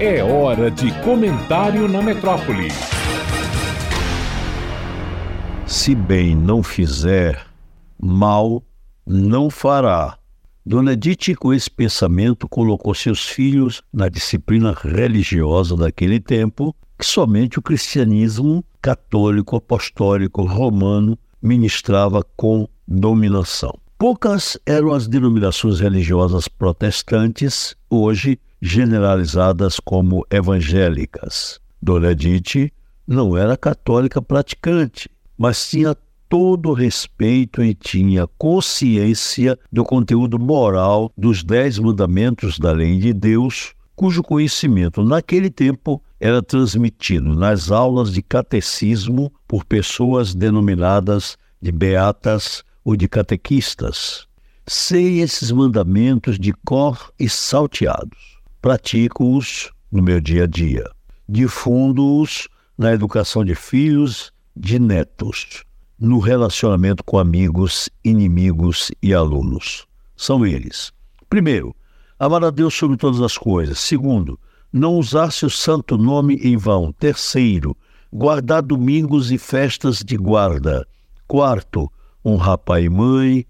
[0.00, 2.68] É hora de comentário na metrópole.
[5.66, 7.44] Se bem não fizer,
[8.00, 8.62] mal
[9.04, 10.16] não fará.
[10.64, 17.58] Dona Edith, com esse pensamento, colocou seus filhos na disciplina religiosa daquele tempo, que somente
[17.58, 23.76] o cristianismo católico apostólico romano ministrava com dominação.
[23.98, 31.60] Poucas eram as denominações religiosas protestantes, hoje generalizadas como evangélicas.
[31.80, 32.14] Dona
[33.06, 35.96] não era católica praticante, mas tinha
[36.28, 43.72] todo respeito e tinha consciência do conteúdo moral dos dez mandamentos da lei de Deus,
[43.96, 52.62] cujo conhecimento naquele tempo era transmitido nas aulas de catecismo por pessoas denominadas de beatas
[52.84, 54.26] ou de catequistas.
[54.66, 60.84] Sei esses mandamentos de cor e salteados pratico-os no meu dia a dia.
[61.28, 65.64] Difundo-os na educação de filhos, de netos,
[65.98, 69.86] no relacionamento com amigos, inimigos e alunos.
[70.16, 70.92] São eles:
[71.28, 71.74] primeiro,
[72.18, 73.78] amar a Deus sobre todas as coisas.
[73.78, 74.38] Segundo,
[74.72, 76.92] não usar seu santo nome em vão.
[76.92, 77.76] Terceiro,
[78.12, 80.86] guardar domingos e festas de guarda.
[81.26, 81.90] Quarto,
[82.24, 83.46] honrar pai e mãe.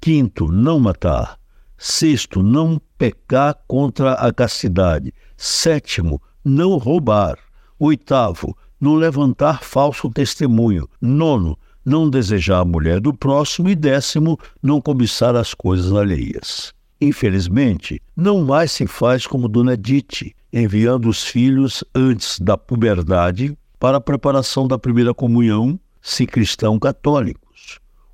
[0.00, 1.39] Quinto, não matar.
[1.82, 5.14] Sexto, não pecar contra a castidade.
[5.34, 7.38] Sétimo, não roubar.
[7.78, 10.86] Oitavo, não levantar falso testemunho.
[11.00, 13.66] Nono, não desejar a mulher do próximo.
[13.70, 16.74] E décimo, não cobiçar as coisas alheias.
[17.00, 23.96] Infelizmente, não mais se faz como Dona Edith, enviando os filhos antes da puberdade para
[23.96, 27.39] a preparação da primeira comunhão, se cristão católico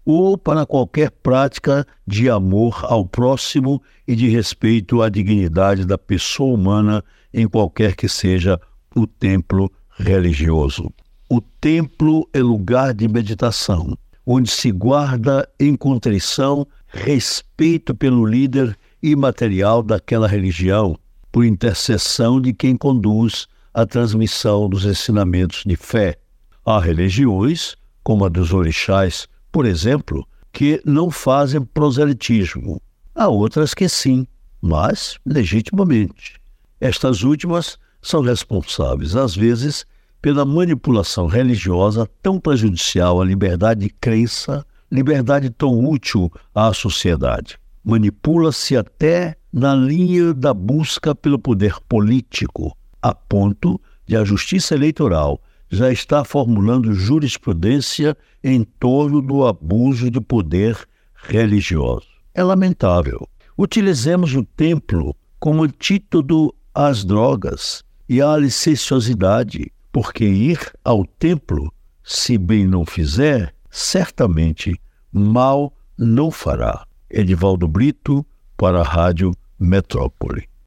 [0.06, 6.54] ou para qualquer prática de amor ao próximo e de respeito à dignidade da pessoa
[6.54, 7.04] humana
[7.34, 8.60] em qualquer que seja
[8.94, 10.92] o templo religioso.
[11.28, 19.82] O templo é lugar de meditação, onde se guarda em contrição respeito pelo líder imaterial
[19.82, 20.97] daquela religião,
[21.32, 26.16] por intercessão de quem conduz a transmissão dos ensinamentos de fé.
[26.64, 32.78] Há religiões, como a dos orixás, por exemplo, que não fazem proselitismo.
[33.15, 34.27] Há outras que sim,
[34.61, 36.39] mas legitimamente.
[36.78, 39.87] Estas últimas são responsáveis, às vezes,
[40.21, 44.62] pela manipulação religiosa tão prejudicial à liberdade de crença,
[44.93, 47.59] liberdade tão útil à sociedade.
[47.83, 55.41] Manipula-se até na linha da busca pelo poder político, a ponto de a justiça eleitoral
[55.71, 60.78] já está formulando jurisprudência em torno do abuso de poder
[61.15, 62.06] religioso.
[62.34, 63.28] É lamentável.
[63.59, 71.72] Utilizemos o templo como antídoto às drogas e à licenciosidade, porque ir ao templo,
[72.05, 74.78] se bem não fizer, certamente
[75.12, 76.87] mal não fará.
[77.10, 78.25] Edivaldo Brito,
[78.56, 80.49] para a Rádio Metrópole.